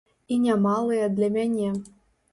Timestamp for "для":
1.19-1.29